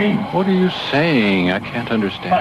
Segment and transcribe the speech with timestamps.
[0.00, 1.50] What are you saying?
[1.50, 2.32] I can't understand.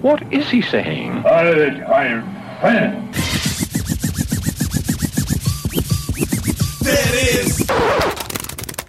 [0.00, 1.24] What is he saying?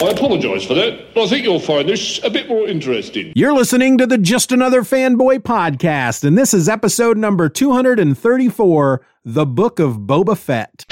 [0.02, 1.16] I apologise for that.
[1.16, 3.34] But I think you'll find this a bit more interesting.
[3.36, 9.48] You're listening to the Just Another Fanboy podcast, and this is episode number 234 The
[9.48, 10.86] Book of Boba Fett.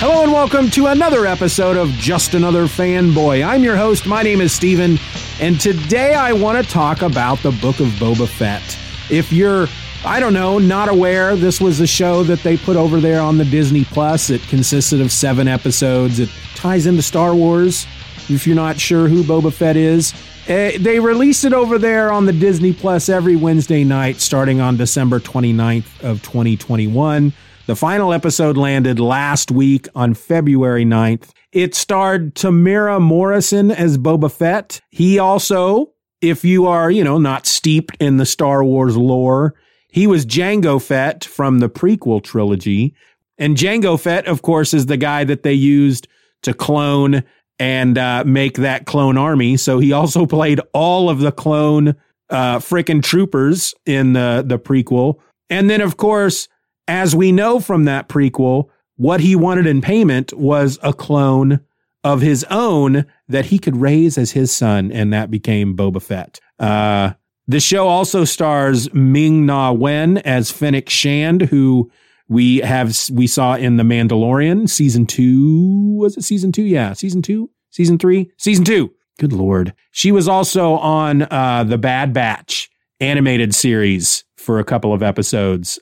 [0.00, 3.46] Hello and welcome to another episode of Just Another Fanboy.
[3.46, 4.06] I'm your host.
[4.06, 4.98] My name is Steven,
[5.40, 8.62] and today I want to talk about the Book of Boba Fett.
[9.10, 9.68] If you're,
[10.02, 13.36] I don't know, not aware, this was a show that they put over there on
[13.36, 14.30] the Disney Plus.
[14.30, 16.18] It consisted of seven episodes.
[16.18, 17.86] It ties into Star Wars.
[18.30, 20.14] If you're not sure who Boba Fett is,
[20.48, 24.78] uh, they release it over there on the Disney Plus every Wednesday night starting on
[24.78, 27.34] December 29th of 2021.
[27.70, 31.30] The final episode landed last week on February 9th.
[31.52, 34.80] It starred Temuera Morrison as Boba Fett.
[34.90, 39.54] He also, if you are, you know, not steeped in the Star Wars lore,
[39.86, 42.92] he was Jango Fett from the prequel trilogy.
[43.38, 46.08] And Jango Fett, of course, is the guy that they used
[46.42, 47.22] to clone
[47.60, 49.56] and uh, make that clone army.
[49.56, 51.94] So he also played all of the clone
[52.30, 55.20] uh, frickin' troopers in the, the prequel.
[55.48, 56.48] And then, of course,
[56.90, 61.60] as we know from that prequel, what he wanted in payment was a clone
[62.02, 66.40] of his own that he could raise as his son, and that became Boba Fett.
[66.58, 67.12] Uh,
[67.46, 71.90] the show also stars Ming Na Wen as Fennec Shand, who
[72.28, 75.96] we have we saw in The Mandalorian season two.
[75.96, 76.64] Was it season two?
[76.64, 78.92] Yeah, season two, season three, season two.
[79.20, 82.68] Good lord, she was also on uh, the Bad Batch
[82.98, 85.78] animated series for a couple of episodes.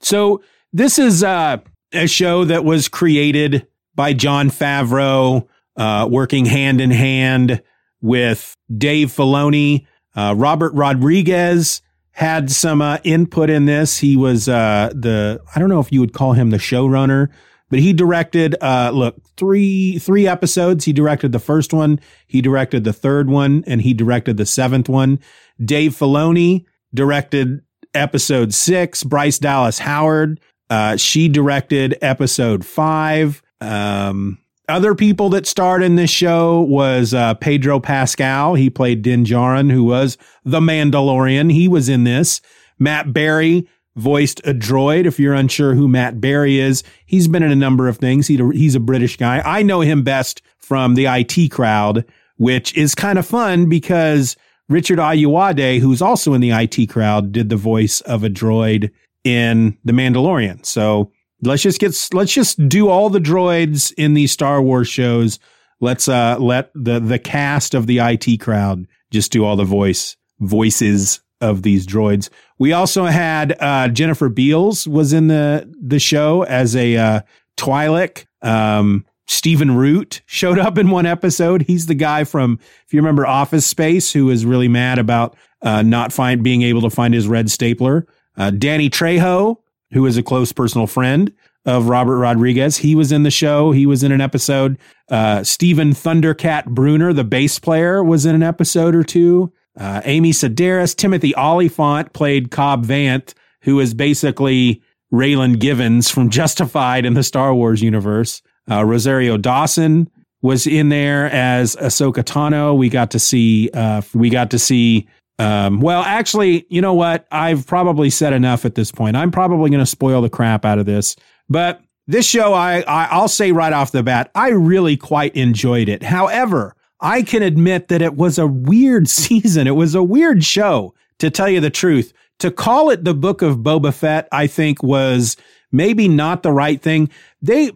[0.00, 1.58] So this is uh,
[1.92, 5.46] a show that was created by Jon Favreau,
[5.76, 7.62] uh, working hand in hand
[8.00, 9.86] with Dave Filoni.
[10.14, 13.98] Uh, Robert Rodriguez had some uh, input in this.
[13.98, 17.28] He was uh, the I don't know if you would call him the showrunner,
[17.68, 20.84] but he directed uh, look three three episodes.
[20.84, 24.88] He directed the first one, he directed the third one, and he directed the seventh
[24.88, 25.20] one.
[25.64, 27.62] Dave Filoni directed
[27.94, 29.04] episode six.
[29.04, 33.42] Bryce Dallas Howard, uh, she directed episode five.
[33.60, 38.54] Um, other people that starred in this show was uh, Pedro Pascal.
[38.54, 41.52] He played Din Djarin, who was the Mandalorian.
[41.52, 42.40] He was in this.
[42.78, 45.06] Matt Berry voiced a droid.
[45.06, 48.28] If you're unsure who Matt Berry is, he's been in a number of things.
[48.28, 49.42] He, he's a British guy.
[49.44, 52.04] I know him best from the IT crowd,
[52.36, 54.36] which is kind of fun because
[54.70, 58.90] Richard Ayoade, who's also in the IT crowd, did the voice of a droid
[59.24, 60.64] in The Mandalorian.
[60.64, 61.10] So
[61.42, 65.40] let's just get let's just do all the droids in these Star Wars shows.
[65.80, 70.16] Let's uh let the the cast of the IT crowd just do all the voice
[70.38, 72.28] voices of these droids.
[72.58, 77.20] We also had uh Jennifer Beals was in the the show as a uh
[77.56, 78.26] Twi'lek.
[78.42, 81.62] Um Stephen Root showed up in one episode.
[81.62, 85.82] He's the guy from, if you remember Office Space, who was really mad about uh,
[85.82, 88.08] not find being able to find his red stapler.
[88.36, 89.58] Uh, Danny Trejo,
[89.92, 91.32] who is a close personal friend
[91.64, 93.70] of Robert Rodriguez, he was in the show.
[93.70, 94.76] He was in an episode.
[95.08, 99.52] Uh, Stephen Thundercat Bruner, the bass player, was in an episode or two.
[99.78, 107.04] Uh, Amy Sedaris, Timothy Olyphant played Cobb Vanth, who is basically Raylan Givens from Justified
[107.04, 108.42] in the Star Wars universe.
[108.68, 110.10] Uh, Rosario Dawson
[110.42, 112.76] was in there as Ahsoka Tano.
[112.76, 115.06] We got to see uh, we got to see
[115.38, 117.26] Um, well, actually, you know what?
[117.32, 119.16] I've probably said enough at this point.
[119.16, 121.16] I'm probably going to spoil the crap out of this.
[121.48, 125.88] But this show, I, I I'll say right off the bat, I really quite enjoyed
[125.88, 126.02] it.
[126.02, 129.66] However, I can admit that it was a weird season.
[129.66, 132.12] It was a weird show, to tell you the truth.
[132.40, 135.36] To call it the Book of Boba Fett, I think was
[135.72, 137.10] maybe not the right thing.
[137.42, 137.70] They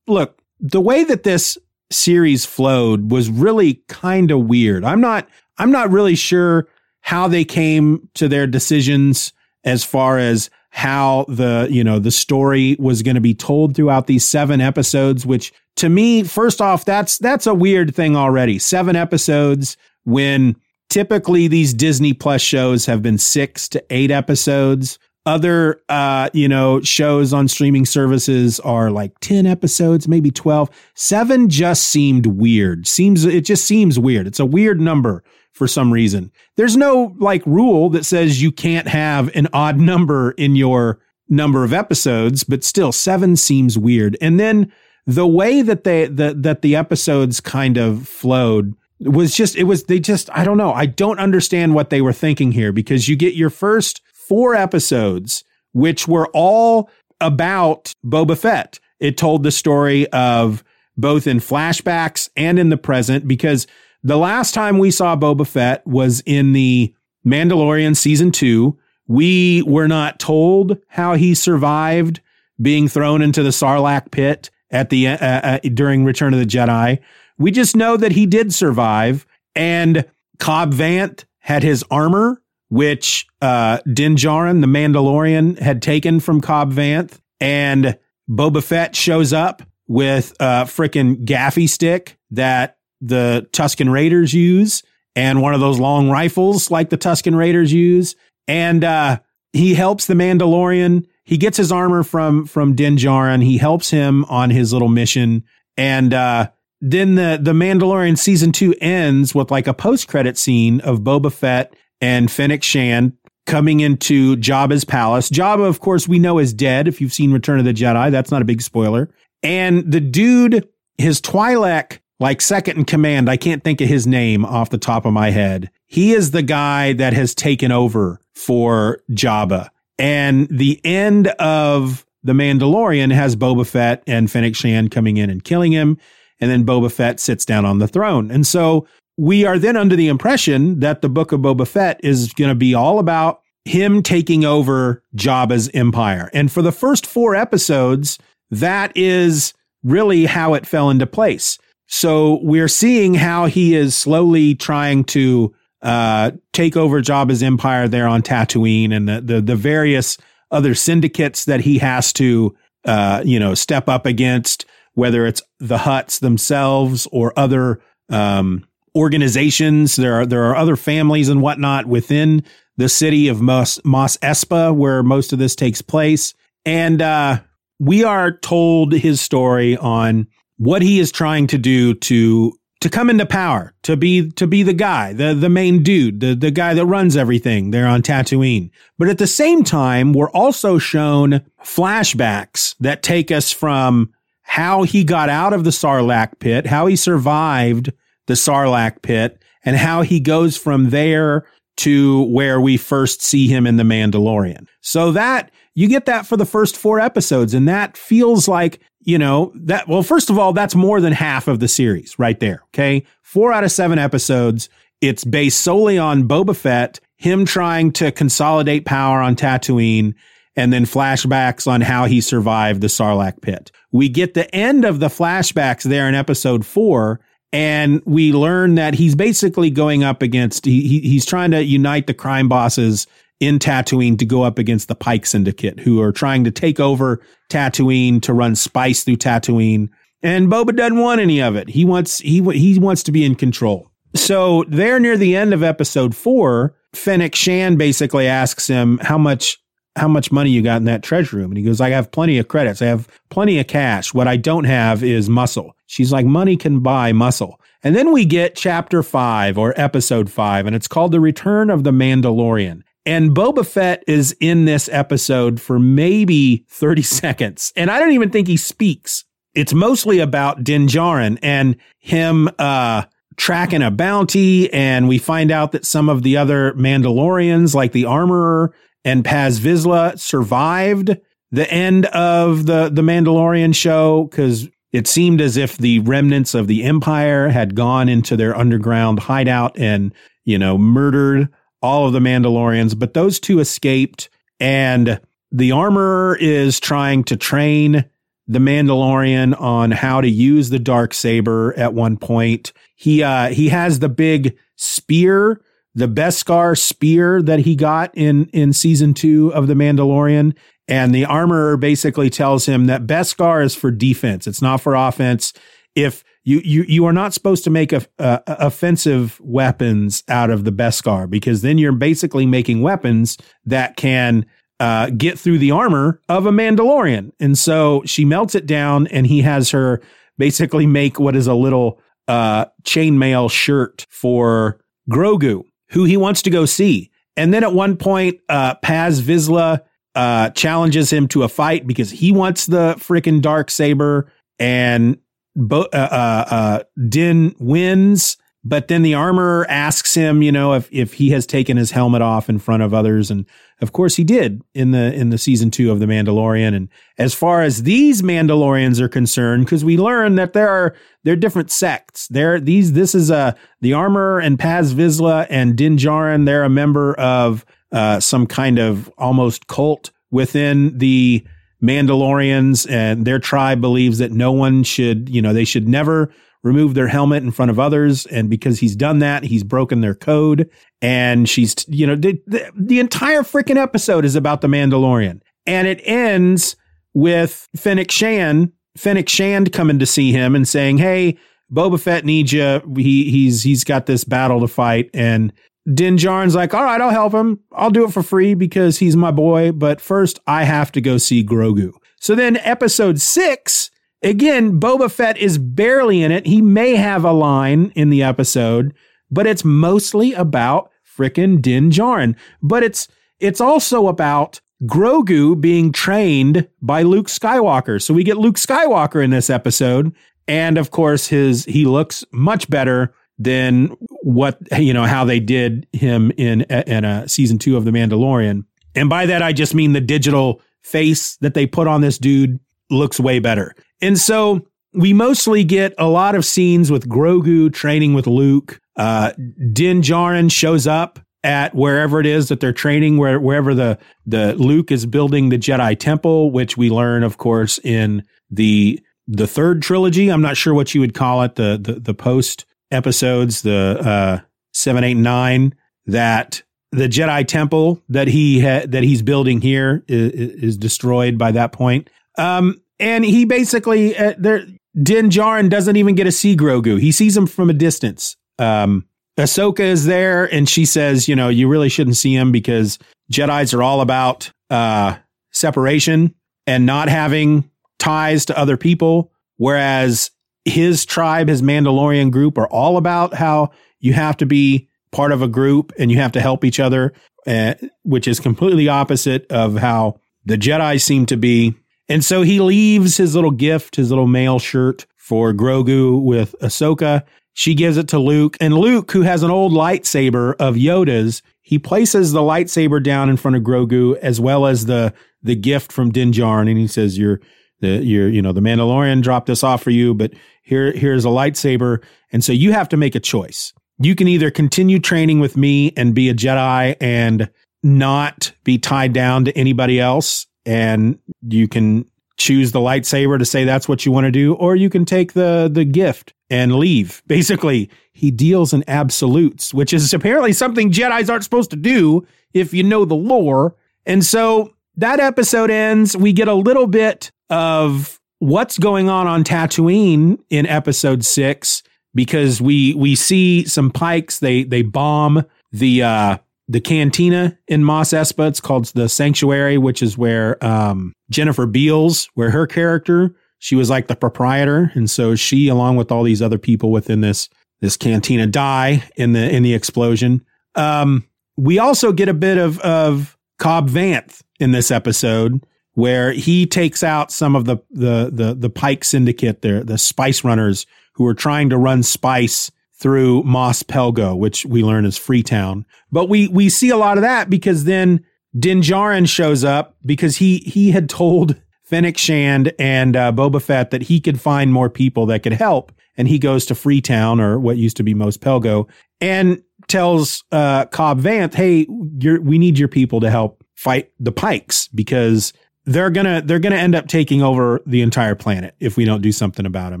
[0.08, 1.56] look the way that this
[1.90, 4.84] series flowed was really kind of weird.
[4.84, 5.28] I'm not
[5.58, 6.68] I'm not really sure
[7.00, 9.32] how they came to their decisions
[9.64, 14.06] as far as how the you know the story was going to be told throughout
[14.06, 18.94] these seven episodes which to me first off that's that's a weird thing already seven
[18.94, 20.54] episodes when
[20.90, 26.80] typically these disney plus shows have been six to eight episodes other uh you know
[26.80, 33.24] shows on streaming services are like 10 episodes maybe 12 7 just seemed weird seems
[33.24, 35.22] it just seems weird it's a weird number
[35.58, 36.30] for some reason.
[36.56, 41.64] There's no like rule that says you can't have an odd number in your number
[41.64, 44.16] of episodes, but still seven seems weird.
[44.22, 44.72] And then
[45.06, 49.84] the way that they the, that the episodes kind of flowed was just it was
[49.84, 50.72] they just I don't know.
[50.72, 55.44] I don't understand what they were thinking here because you get your first four episodes
[55.72, 56.90] which were all
[57.20, 58.80] about Boba Fett.
[59.00, 60.64] It told the story of
[60.96, 63.66] both in flashbacks and in the present because
[64.02, 66.94] the last time we saw Boba Fett was in the
[67.26, 68.78] Mandalorian season two.
[69.06, 72.20] We were not told how he survived
[72.60, 76.98] being thrown into the Sarlacc pit at the uh, uh, during Return of the Jedi.
[77.38, 80.04] We just know that he did survive, and
[80.38, 86.72] Cobb Vanth had his armor, which uh, Din Djarin, the Mandalorian, had taken from Cobb
[86.72, 87.98] Vanth, and
[88.28, 94.82] Boba Fett shows up with a freaking gaffi stick that the Tuscan Raiders use
[95.16, 98.14] and one of those long rifles like the Tuscan Raiders use.
[98.46, 99.20] And uh,
[99.52, 101.06] he helps the Mandalorian.
[101.24, 103.42] He gets his armor from from Din Djarin.
[103.42, 105.44] He helps him on his little mission.
[105.76, 106.50] And uh,
[106.80, 111.32] then the the Mandalorian season two ends with like a post credit scene of Boba
[111.32, 113.12] Fett and Fennec Shand
[113.46, 115.30] coming into Jabba's palace.
[115.30, 116.86] Jabba, of course, we know is dead.
[116.86, 119.10] If you've seen Return of the Jedi, that's not a big spoiler.
[119.42, 120.68] And the dude,
[120.98, 123.30] his Twi'lek like second in command.
[123.30, 125.70] I can't think of his name off the top of my head.
[125.86, 129.70] He is the guy that has taken over for Jabba.
[129.98, 135.42] And the end of The Mandalorian has Boba Fett and Fennec Shand coming in and
[135.42, 135.98] killing him.
[136.40, 138.30] And then Boba Fett sits down on the throne.
[138.30, 138.86] And so
[139.18, 142.54] we are then under the impression that the book of Boba Fett is going to
[142.54, 146.30] be all about him taking over Jabba's empire.
[146.32, 148.18] And for the first four episodes,
[148.50, 151.58] that is really how it fell into place.
[151.88, 158.06] So we're seeing how he is slowly trying to uh, take over Jabba's empire there
[158.06, 160.16] on Tatooine and the, the, the various
[160.52, 162.54] other syndicates that he has to
[162.84, 169.96] uh, you know step up against, whether it's the Hutts themselves or other um, organizations.
[169.96, 172.44] There are there are other families and whatnot within
[172.76, 177.40] the city of Mos, Mos Espa where most of this takes place, and uh,
[177.78, 180.26] we are told his story on
[180.56, 184.62] what he is trying to do to to come into power, to be to be
[184.62, 188.70] the guy, the the main dude, the the guy that runs everything there on Tatooine.
[188.98, 194.12] But at the same time, we're also shown flashbacks that take us from
[194.42, 197.92] how he got out of the Sarlacc pit, how he survived
[198.28, 201.44] the Sarlacc pit, and how he goes from there
[201.78, 204.66] to where we first see him in The Mandalorian.
[204.80, 209.18] So that you get that for the first four episodes, and that feels like you
[209.18, 212.62] know, that, well, first of all, that's more than half of the series right there.
[212.74, 213.06] Okay.
[213.22, 214.68] Four out of seven episodes.
[215.00, 220.14] It's based solely on Boba Fett, him trying to consolidate power on Tatooine,
[220.56, 223.70] and then flashbacks on how he survived the Sarlacc pit.
[223.92, 227.20] We get the end of the flashbacks there in episode four,
[227.52, 232.06] and we learn that he's basically going up against, he, he, he's trying to unite
[232.06, 233.06] the crime bosses
[233.40, 237.20] in Tatooine to go up against the Pike Syndicate, who are trying to take over
[237.48, 239.88] Tatooine to run spice through Tatooine.
[240.22, 241.68] And Boba doesn't want any of it.
[241.68, 243.88] He wants he he wants to be in control.
[244.14, 249.58] So there, near the end of episode four, Fennec Shand basically asks him how much
[249.94, 252.38] how much money you got in that treasure room, and he goes, "I have plenty
[252.38, 252.82] of credits.
[252.82, 254.12] I have plenty of cash.
[254.12, 258.24] What I don't have is muscle." She's like, "Money can buy muscle." And then we
[258.24, 262.82] get chapter five or episode five, and it's called The Return of the Mandalorian.
[263.06, 267.72] And Boba Fett is in this episode for maybe 30 seconds.
[267.74, 269.24] And I don't even think he speaks.
[269.54, 273.04] It's mostly about Din Djarin and him, uh,
[273.36, 278.04] tracking a bounty, and we find out that some of the other Mandalorians, like the
[278.04, 281.16] Armorer and Paz Vizsla, survived
[281.50, 286.66] the end of the the Mandalorian show because it seemed as if the remnants of
[286.66, 290.12] the Empire had gone into their underground hideout and
[290.44, 291.48] you know murdered
[291.82, 294.28] all of the Mandalorians, but those two escaped,
[294.58, 295.20] and
[295.52, 298.04] the Armorer is trying to train
[298.46, 302.72] the Mandalorian on how to use the dark saber at one point.
[302.96, 305.60] He uh he has the big spear,
[305.94, 310.56] the Beskar spear that he got in in season 2 of the Mandalorian
[310.88, 314.46] and the armorer basically tells him that Beskar is for defense.
[314.46, 315.52] It's not for offense.
[315.94, 320.64] If you you you are not supposed to make a, a, offensive weapons out of
[320.64, 324.46] the Beskar because then you're basically making weapons that can
[324.80, 327.32] uh, get through the armor of a Mandalorian.
[327.40, 330.00] And so she melts it down, and he has her
[330.38, 334.80] basically make what is a little uh, chainmail shirt for
[335.10, 337.10] Grogu, who he wants to go see.
[337.36, 339.80] And then at one point, uh, Paz Vizsla
[340.18, 345.16] uh, challenges him to a fight because he wants the freaking dark saber, and
[345.54, 348.36] Bo- uh, uh, uh, Din wins.
[348.64, 352.20] But then the armorer asks him, you know, if if he has taken his helmet
[352.20, 353.46] off in front of others, and
[353.80, 356.74] of course he did in the in the season two of the Mandalorian.
[356.74, 361.34] And as far as these Mandalorians are concerned, because we learn that there are there
[361.34, 362.26] are different sects.
[362.26, 366.44] There these this is a the armorer and Paz Vizsla and Din Djarin.
[366.44, 371.44] They're a member of uh, some kind of almost cult within the
[371.82, 376.32] Mandalorians, and their tribe believes that no one should, you know, they should never
[376.64, 378.26] remove their helmet in front of others.
[378.26, 380.68] And because he's done that, he's broken their code.
[381.00, 385.40] And she's, you know, the, the, the entire freaking episode is about the Mandalorian.
[385.66, 386.76] And it ends
[387.14, 391.38] with Fennec Shand, Fennec Shand coming to see him and saying, Hey,
[391.72, 392.80] Boba Fett needs you.
[392.96, 395.10] He, he's, he's got this battle to fight.
[395.14, 395.52] And
[395.92, 397.60] Din Djarin's like, all right, I'll help him.
[397.72, 399.72] I'll do it for free because he's my boy.
[399.72, 401.92] But first, I have to go see Grogu.
[402.20, 403.90] So then, episode six,
[404.22, 406.46] again, Boba Fett is barely in it.
[406.46, 408.92] He may have a line in the episode,
[409.30, 412.36] but it's mostly about frickin' Din Djarin.
[412.62, 413.08] But it's
[413.40, 418.00] it's also about Grogu being trained by Luke Skywalker.
[418.02, 420.14] So we get Luke Skywalker in this episode,
[420.46, 423.88] and of course, his he looks much better than
[424.22, 428.64] what you know how they did him in in a season two of The Mandalorian.
[428.94, 432.58] And by that I just mean the digital face that they put on this dude
[432.90, 433.74] looks way better.
[434.00, 438.80] And so we mostly get a lot of scenes with Grogu training with Luke.
[438.96, 439.32] Uh,
[439.72, 444.54] Din Djarin shows up at wherever it is that they're training, where wherever the the
[444.54, 449.82] Luke is building the Jedi Temple, which we learn, of course, in the the third
[449.82, 450.30] trilogy.
[450.30, 454.40] I'm not sure what you would call it, the the, the post episodes, the uh,
[454.72, 455.74] seven, eight, nine,
[456.06, 461.52] that the Jedi Temple that he ha- that he's building here is, is, destroyed by
[461.52, 462.08] that point.
[462.38, 464.64] Um, and he basically uh, there
[465.02, 466.98] Din Djarin doesn't even get to see Grogu.
[466.98, 468.36] He sees him from a distance.
[468.58, 469.06] Um,
[469.38, 472.98] Ahsoka is there, and she says, you know, you really shouldn't see him because
[473.30, 475.16] Jedi's are all about uh,
[475.52, 476.34] separation
[476.66, 480.30] and not having ties to other people, whereas
[480.64, 485.42] his tribe, his Mandalorian group are all about how you have to be part of
[485.42, 487.12] a group and you have to help each other,
[487.46, 491.74] uh, which is completely opposite of how the Jedi seem to be.
[492.08, 497.24] And so he leaves his little gift, his little mail shirt for Grogu with Ahsoka.
[497.52, 501.78] She gives it to Luke, and Luke, who has an old lightsaber of Yoda's, he
[501.78, 505.12] places the lightsaber down in front of Grogu as well as the
[505.42, 507.40] the gift from Din Djarin, and he says, "You're
[507.80, 510.32] the you're you know the Mandalorian dropped this off for you, but
[510.62, 513.72] here here's a lightsaber, and so you have to make a choice.
[513.98, 517.50] You can either continue training with me and be a Jedi and
[517.82, 522.04] not be tied down to anybody else, and you can
[522.36, 525.32] choose the lightsaber to say that's what you want to do, or you can take
[525.32, 527.22] the the gift and leave.
[527.26, 532.72] Basically, he deals in absolutes, which is apparently something Jedi's aren't supposed to do if
[532.72, 533.76] you know the lore.
[534.06, 536.16] And so that episode ends.
[536.16, 541.82] We get a little bit of what's going on on Tatooine in episode six
[542.14, 546.38] because we we see some pikes they they bomb the uh
[546.68, 548.48] the cantina in Mos Espa.
[548.48, 553.88] It's called the Sanctuary, which is where um, Jennifer Beals, where her character, she was
[553.88, 557.48] like the proprietor, and so she, along with all these other people within this
[557.80, 560.44] this cantina, die in the in the explosion.
[560.74, 561.24] Um,
[561.56, 567.02] we also get a bit of of Cobb Vanth in this episode, where he takes
[567.02, 571.34] out some of the the the, the Pike Syndicate, the the spice runners who are
[571.34, 575.84] trying to run spice through Mos Pelgo, which we learn is Freetown.
[576.10, 578.24] But we we see a lot of that because then
[578.58, 583.90] Din Djarin shows up because he he had told Fennec Shand and uh, Boba Fett
[583.90, 587.58] that he could find more people that could help, and he goes to Freetown or
[587.58, 588.88] what used to be Mos Pelgo
[589.20, 594.88] and tells uh, Cobb Vanth, "Hey, we need your people to help fight the Pikes
[594.88, 595.52] because."
[595.84, 599.32] They're gonna they're gonna end up taking over the entire planet if we don't do
[599.32, 600.00] something about them.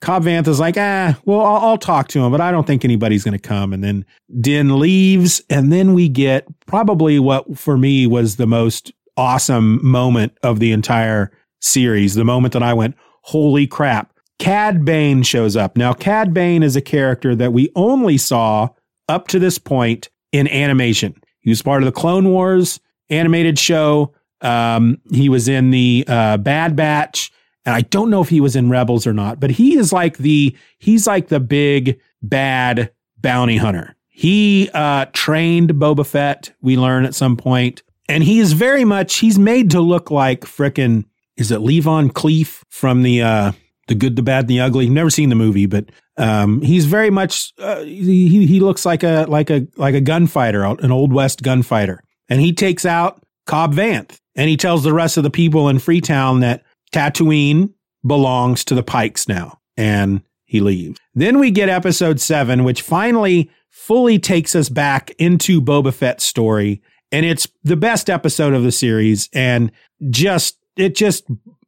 [0.00, 2.82] Cobb Vanth is like, ah, well, I'll, I'll talk to him, but I don't think
[2.82, 3.74] anybody's gonna come.
[3.74, 4.06] And then
[4.40, 10.32] Din leaves, and then we get probably what for me was the most awesome moment
[10.42, 11.30] of the entire
[11.60, 12.14] series.
[12.14, 15.76] The moment that I went, holy crap, Cad Bane shows up.
[15.76, 18.68] Now, Cad Bane is a character that we only saw
[19.08, 21.14] up to this point in animation.
[21.40, 24.14] He was part of the Clone Wars animated show.
[24.40, 27.32] Um, he was in the uh, Bad Batch,
[27.64, 29.40] and I don't know if he was in Rebels or not.
[29.40, 33.94] But he is like the he's like the big bad bounty hunter.
[34.08, 36.52] He uh, trained Boba Fett.
[36.60, 40.40] We learn at some point, and he is very much he's made to look like
[40.40, 41.04] frickin'
[41.36, 43.52] is it Lee Van Cleef from the uh,
[43.88, 44.88] the Good, the Bad, and the Ugly?
[44.88, 49.26] Never seen the movie, but um, he's very much uh, he he looks like a
[49.28, 54.18] like a like a gunfighter, an old west gunfighter, and he takes out Cobb Vanth,
[54.34, 57.72] and he tells the rest of the people in Freetown that Tatooine
[58.06, 60.98] belongs to the Pikes now, and he leaves.
[61.14, 66.80] Then we get episode seven, which finally fully takes us back into Boba Fett's story.
[67.12, 69.70] And it's the best episode of the series and
[70.10, 71.24] just it just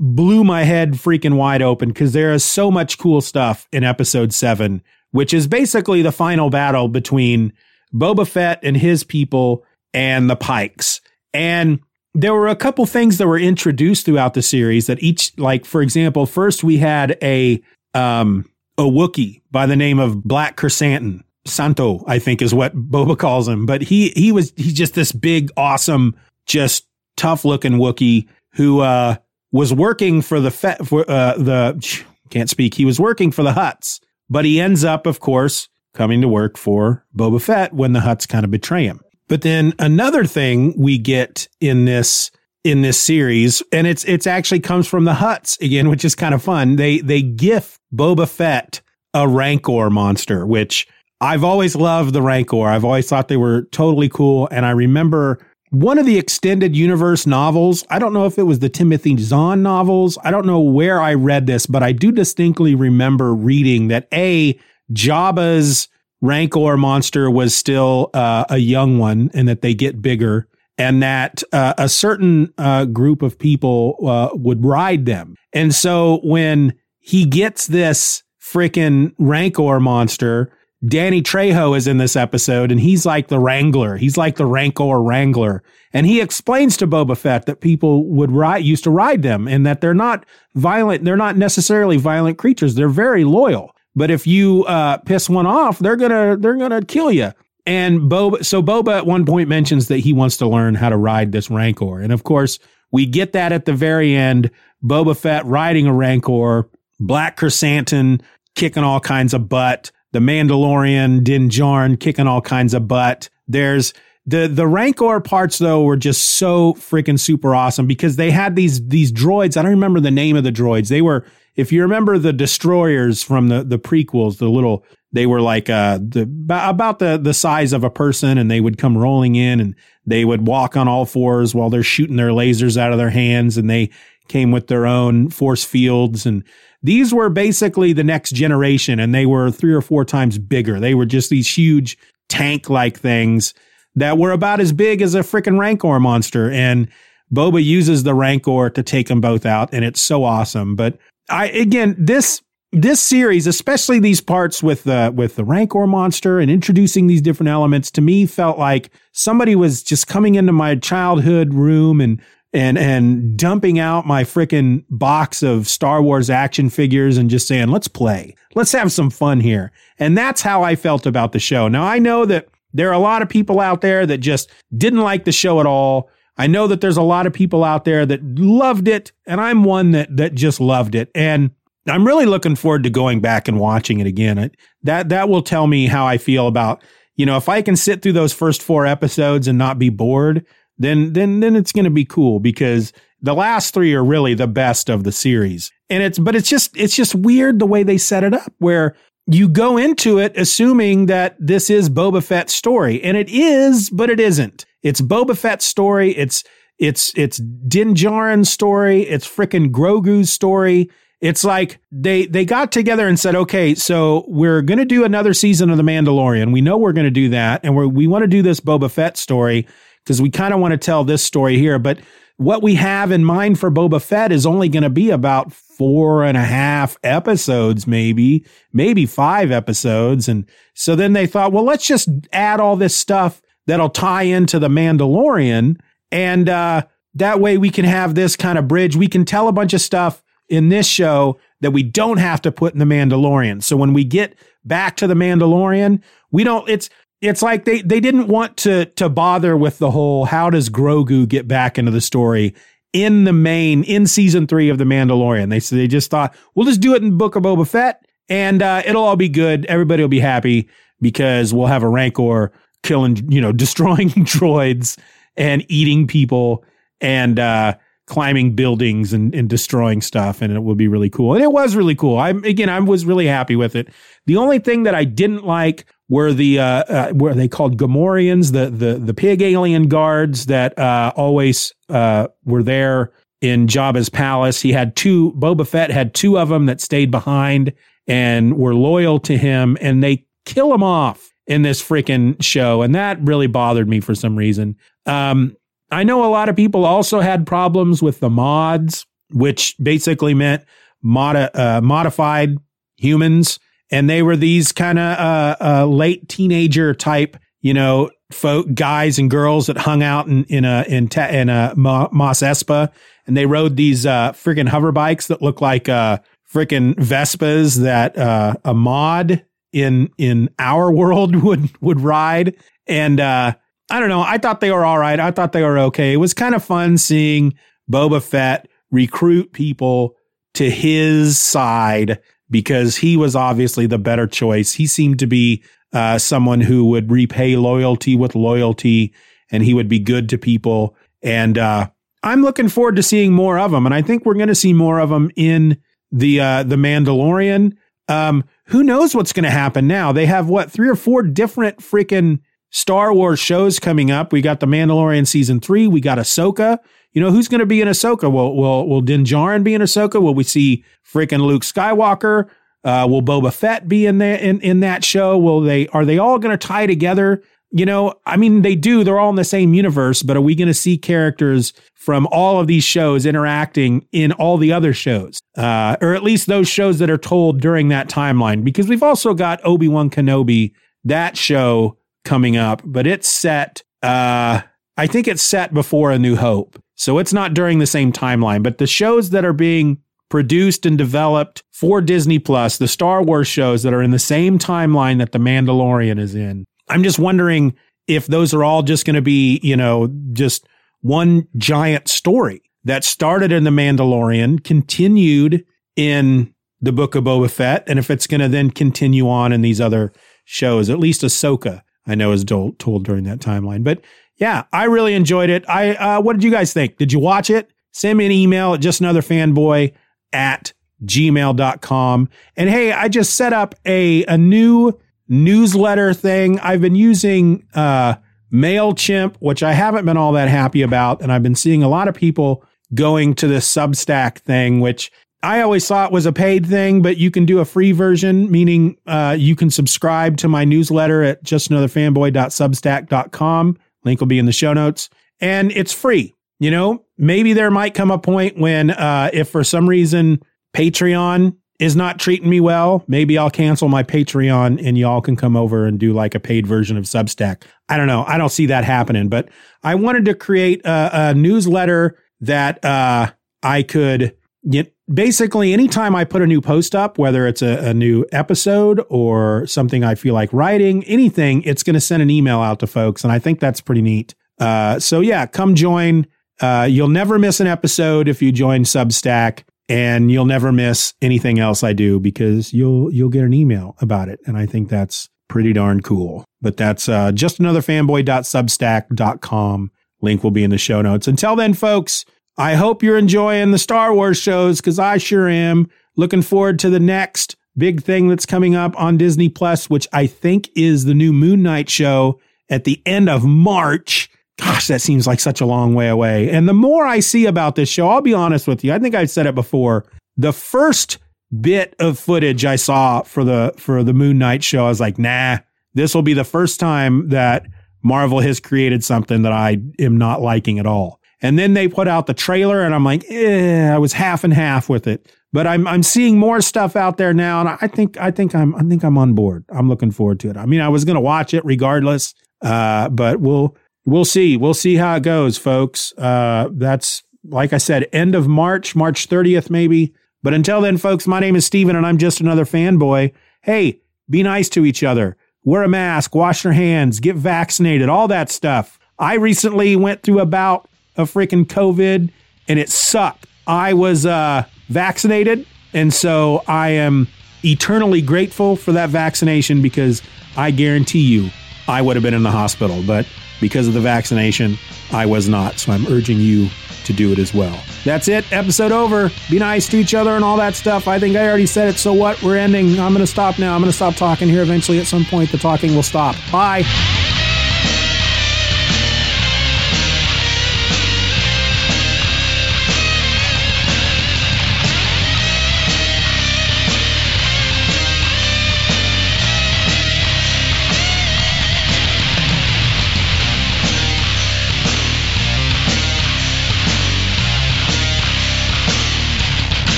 [0.00, 4.32] blew my head freaking wide open because there is so much cool stuff in episode
[4.32, 7.52] seven, which is basically the final battle between
[7.94, 11.02] Boba Fett and his people and the Pikes.
[11.34, 11.80] And
[12.14, 15.82] there were a couple things that were introduced throughout the series that each, like, for
[15.82, 17.62] example, first we had a,
[17.94, 21.22] um, a Wookiee by the name of Black Krrsantan.
[21.46, 23.64] Santo, I think is what Boba calls him.
[23.64, 26.14] But he, he was, he's just this big, awesome,
[26.46, 29.16] just tough looking Wookiee who uh,
[29.52, 32.74] was working for the fe- for uh, the can't speak.
[32.74, 36.56] He was working for the Hutts, but he ends up, of course, coming to work
[36.56, 39.00] for Boba Fett when the Hutts kind of betray him.
[39.28, 42.30] But then another thing we get in this
[42.64, 46.34] in this series, and it's it's actually comes from the Huts again, which is kind
[46.34, 46.76] of fun.
[46.76, 48.80] They they gift Boba Fett
[49.14, 50.86] a Rancor monster, which
[51.20, 52.66] I've always loved the Rancor.
[52.66, 55.38] I've always thought they were totally cool, and I remember
[55.70, 57.84] one of the extended universe novels.
[57.88, 60.18] I don't know if it was the Timothy Zahn novels.
[60.22, 64.58] I don't know where I read this, but I do distinctly remember reading that A,
[64.92, 65.88] Jabba's
[66.20, 71.42] Rancor monster was still uh, a young one and that they get bigger and that
[71.52, 75.36] uh, a certain uh, group of people uh, would ride them.
[75.52, 80.52] And so when he gets this freaking Rancor monster,
[80.86, 83.96] Danny Trejo is in this episode and he's like the wrangler.
[83.96, 85.62] He's like the Rancor wrangler.
[85.92, 89.66] And he explains to Boba Fett that people would ride, used to ride them and
[89.66, 91.04] that they're not violent.
[91.04, 92.74] They're not necessarily violent creatures.
[92.74, 93.74] They're very loyal.
[93.94, 97.32] But if you, uh, piss one off, they're gonna, they're gonna kill you.
[97.66, 100.96] And Boba, so Boba at one point mentions that he wants to learn how to
[100.96, 102.00] ride this Rancor.
[102.00, 102.58] And of course,
[102.90, 104.50] we get that at the very end.
[104.82, 108.22] Boba Fett riding a Rancor, Black Krrsantan
[108.54, 113.28] kicking all kinds of butt the Mandalorian, Din Djarin kicking all kinds of butt.
[113.48, 113.92] There's
[114.26, 118.86] the the Rancor parts though were just so freaking super awesome because they had these
[118.88, 119.56] these droids.
[119.56, 120.88] I don't remember the name of the droids.
[120.88, 121.24] They were
[121.56, 125.98] if you remember the destroyers from the the prequels, the little they were like uh
[125.98, 129.74] the about the the size of a person and they would come rolling in and
[130.06, 133.56] they would walk on all fours while they're shooting their lasers out of their hands
[133.56, 133.90] and they
[134.28, 136.44] came with their own force fields and
[136.82, 140.80] these were basically the next generation and they were three or four times bigger.
[140.80, 143.54] They were just these huge tank like things
[143.96, 146.50] that were about as big as a freaking Rancor monster.
[146.50, 146.88] And
[147.32, 149.70] Boba uses the Rancor to take them both out.
[149.72, 150.74] And it's so awesome.
[150.74, 156.38] But I, again, this, this series, especially these parts with the with the Rancor monster
[156.38, 160.76] and introducing these different elements, to me felt like somebody was just coming into my
[160.76, 167.16] childhood room and and and dumping out my freaking box of Star Wars action figures
[167.16, 168.34] and just saying, "Let's play.
[168.54, 171.68] Let's have some fun here." And that's how I felt about the show.
[171.68, 175.00] Now, I know that there are a lot of people out there that just didn't
[175.00, 176.08] like the show at all.
[176.38, 179.64] I know that there's a lot of people out there that loved it, and I'm
[179.64, 181.10] one that that just loved it.
[181.14, 181.50] And
[181.88, 184.50] I'm really looking forward to going back and watching it again.
[184.82, 186.82] That that will tell me how I feel about,
[187.16, 190.44] you know, if I can sit through those first 4 episodes and not be bored,
[190.80, 194.48] then then then it's going to be cool because the last three are really the
[194.48, 195.70] best of the series.
[195.90, 198.96] And it's but it's just it's just weird the way they set it up where
[199.26, 204.10] you go into it assuming that this is Boba Fett's story, and it is, but
[204.10, 204.64] it isn't.
[204.82, 206.12] It's Boba Fett's story.
[206.16, 206.42] It's
[206.78, 207.36] it's it's
[207.68, 209.02] Din Djarin's story.
[209.02, 210.90] It's frickin' Grogu's story.
[211.20, 215.68] It's like they they got together and said, okay, so we're gonna do another season
[215.68, 216.54] of The Mandalorian.
[216.54, 219.18] We know we're gonna do that, and we we want to do this Boba Fett
[219.18, 219.66] story
[220.04, 221.98] because we kind of want to tell this story here, but
[222.40, 226.24] what we have in mind for Boba Fett is only going to be about four
[226.24, 230.26] and a half episodes, maybe, maybe five episodes.
[230.26, 234.58] And so then they thought, well, let's just add all this stuff that'll tie into
[234.58, 235.78] the Mandalorian.
[236.10, 238.96] And uh, that way we can have this kind of bridge.
[238.96, 242.50] We can tell a bunch of stuff in this show that we don't have to
[242.50, 243.62] put in the Mandalorian.
[243.62, 244.34] So when we get
[244.64, 246.88] back to the Mandalorian, we don't, it's,
[247.20, 251.28] it's like they they didn't want to to bother with the whole how does Grogu
[251.28, 252.54] get back into the story
[252.92, 255.50] in the main in season three of the Mandalorian.
[255.50, 258.82] They they just thought we'll just do it in Book of Boba Fett and uh,
[258.84, 259.66] it'll all be good.
[259.66, 260.68] Everybody will be happy
[261.00, 262.52] because we'll have a Rancor
[262.82, 264.98] killing you know destroying droids
[265.36, 266.64] and eating people
[267.00, 267.74] and uh,
[268.06, 271.76] climbing buildings and, and destroying stuff and it will be really cool and it was
[271.76, 273.88] really cool i'm again i was really happy with it
[274.26, 278.52] the only thing that i didn't like were the uh, uh, were they called Gamorreans,
[278.52, 284.60] the the the pig alien guards that uh, always uh, were there in Jabba's palace.
[284.60, 285.32] He had two.
[285.32, 287.72] Boba Fett had two of them that stayed behind
[288.06, 292.94] and were loyal to him, and they kill him off in this freaking show, and
[292.94, 294.76] that really bothered me for some reason.
[295.06, 295.56] Um,
[295.92, 300.64] I know a lot of people also had problems with the mods, which basically meant
[301.02, 302.56] mod- uh, modified
[302.96, 308.72] humans and they were these kind of uh, uh, late teenager type, you know, folk
[308.74, 312.90] guys and girls that hung out in in a in in a Mos Espa,
[313.26, 316.18] and they rode these uh, freaking hover bikes that look like uh,
[316.52, 323.54] freaking Vespas that uh, a mod in in our world would would ride, and uh,
[323.90, 324.22] I don't know.
[324.22, 325.18] I thought they were all right.
[325.18, 326.12] I thought they were okay.
[326.12, 327.54] It was kind of fun seeing
[327.90, 330.16] Boba Fett recruit people
[330.54, 334.72] to his side because he was obviously the better choice.
[334.72, 339.14] He seemed to be uh, someone who would repay loyalty with loyalty
[339.50, 340.96] and he would be good to people.
[341.22, 341.90] And uh,
[342.22, 343.86] I'm looking forward to seeing more of him.
[343.86, 345.80] And I think we're going to see more of him in
[346.12, 347.76] the uh, the Mandalorian.
[348.08, 350.12] Um, who knows what's going to happen now?
[350.12, 354.32] They have what three or four different freaking Star Wars shows coming up.
[354.32, 355.86] We got the Mandalorian season three.
[355.86, 356.78] We got Ahsoka.
[357.12, 358.30] You know, who's going to be in Ahsoka?
[358.30, 360.22] Will, will, will Din Djarin be in Ahsoka?
[360.22, 362.48] Will we see freaking Luke Skywalker?
[362.84, 365.36] Uh, will Boba Fett be in there in, in that show?
[365.36, 367.42] Will they, are they all going to tie together?
[367.72, 370.54] You know, I mean, they do, they're all in the same universe, but are we
[370.54, 375.40] going to see characters from all of these shows interacting in all the other shows?
[375.56, 378.64] Uh, or at least those shows that are told during that timeline?
[378.64, 380.72] Because we've also got Obi-Wan Kenobi,
[381.04, 384.60] that show coming up, but it's set, uh,
[384.96, 386.82] I think it's set before A New Hope.
[386.94, 390.96] So it's not during the same timeline, but the shows that are being produced and
[390.96, 395.32] developed for Disney Plus, the Star Wars shows that are in the same timeline that
[395.32, 396.64] The Mandalorian is in.
[396.88, 397.74] I'm just wondering
[398.06, 400.66] if those are all just going to be, you know, just
[401.00, 405.64] one giant story that started in The Mandalorian, continued
[405.96, 409.62] in the Book of Boba Fett, and if it's going to then continue on in
[409.62, 410.12] these other
[410.44, 413.84] shows, at least Ahsoka, I know is told, told during that timeline.
[413.84, 414.00] But
[414.36, 415.64] yeah, I really enjoyed it.
[415.68, 416.96] I uh, what did you guys think?
[416.96, 417.70] Did you watch it?
[417.92, 419.92] Send me an email at just another fanboy
[420.32, 420.72] at
[421.04, 422.28] gmail.com.
[422.56, 426.58] And hey, I just set up a, a new newsletter thing.
[426.60, 428.14] I've been using uh,
[428.52, 431.22] MailChimp, which I haven't been all that happy about.
[431.22, 435.10] And I've been seeing a lot of people going to this Substack thing, which
[435.42, 438.50] I always thought it was a paid thing, but you can do a free version,
[438.50, 443.78] meaning uh, you can subscribe to my newsletter at justanotherfanboy.substack.com.
[444.04, 445.10] Link will be in the show notes.
[445.40, 446.34] And it's free.
[446.58, 450.42] You know, maybe there might come a point when, uh, if for some reason
[450.74, 455.56] Patreon is not treating me well, maybe I'll cancel my Patreon and y'all can come
[455.56, 457.62] over and do like a paid version of Substack.
[457.88, 458.24] I don't know.
[458.28, 459.48] I don't see that happening, but
[459.82, 463.30] I wanted to create a, a newsletter that uh,
[463.62, 464.36] I could
[464.68, 464.94] get.
[465.12, 469.66] Basically, anytime I put a new post up, whether it's a, a new episode or
[469.66, 473.24] something I feel like writing, anything, it's going to send an email out to folks.
[473.24, 474.34] And I think that's pretty neat.
[474.58, 476.26] Uh, so, yeah, come join.
[476.60, 481.58] Uh, you'll never miss an episode if you join Substack and you'll never miss anything
[481.58, 485.28] else I do because you'll you'll get an email about it, and I think that's
[485.48, 486.44] pretty darn cool.
[486.62, 489.90] But that's uh, just another fanboy.substack.com.
[490.22, 491.26] Link will be in the show notes.
[491.26, 492.24] Until then, folks,
[492.60, 495.88] I hope you're enjoying the Star Wars shows because I sure am.
[496.16, 500.26] Looking forward to the next big thing that's coming up on Disney Plus, which I
[500.26, 504.30] think is the new Moon Knight show at the end of March.
[504.58, 506.50] Gosh, that seems like such a long way away.
[506.50, 508.92] And the more I see about this show, I'll be honest with you.
[508.92, 510.04] I think I've said it before.
[510.36, 511.16] The first
[511.62, 515.18] bit of footage I saw for the for the Moon Knight show, I was like,
[515.18, 515.60] nah,
[515.94, 517.64] this will be the first time that
[518.02, 521.19] Marvel has created something that I am not liking at all.
[521.42, 524.52] And then they put out the trailer and I'm like, eh, I was half and
[524.52, 525.30] half with it.
[525.52, 528.72] But I'm I'm seeing more stuff out there now, and I think I think I'm
[528.76, 529.64] I think I'm on board.
[529.70, 530.56] I'm looking forward to it.
[530.56, 534.56] I mean, I was gonna watch it regardless, uh, but we'll we'll see.
[534.56, 536.12] We'll see how it goes, folks.
[536.16, 540.14] Uh, that's like I said, end of March, March 30th, maybe.
[540.42, 543.32] But until then, folks, my name is Steven and I'm just another fanboy.
[543.62, 545.36] Hey, be nice to each other.
[545.64, 548.98] Wear a mask, wash your hands, get vaccinated, all that stuff.
[549.18, 550.88] I recently went through about
[551.20, 552.30] a freaking COVID
[552.68, 553.46] and it sucked.
[553.66, 557.28] I was uh, vaccinated, and so I am
[557.64, 560.22] eternally grateful for that vaccination because
[560.56, 561.50] I guarantee you
[561.88, 563.02] I would have been in the hospital.
[563.06, 563.26] But
[563.60, 564.76] because of the vaccination,
[565.12, 565.78] I was not.
[565.78, 566.68] So I'm urging you
[567.04, 567.78] to do it as well.
[568.04, 568.50] That's it.
[568.52, 569.30] Episode over.
[569.50, 571.08] Be nice to each other and all that stuff.
[571.08, 571.98] I think I already said it.
[571.98, 572.42] So what?
[572.42, 572.98] We're ending.
[573.00, 573.74] I'm going to stop now.
[573.74, 574.62] I'm going to stop talking here.
[574.62, 576.36] Eventually, at some point, the talking will stop.
[576.52, 576.84] Bye.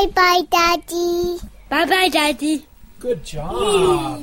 [0.00, 1.38] Bye bye, Daddy.
[1.68, 2.64] Bye bye, Daddy.
[3.00, 4.22] Good job.